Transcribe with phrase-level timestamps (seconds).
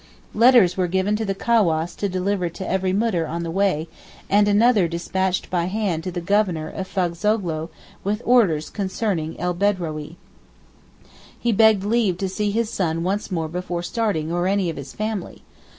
[0.33, 3.87] Letters were given to the cawass to deliver to every Moudir on the way,
[4.31, 7.69] and another despatched by hand to the Governor of Fazoghlou
[8.03, 10.15] with orders concerning El Bedrawee.
[11.39, 14.91] He begged leave to see his son once more before starting, or any of his
[14.91, 15.43] family.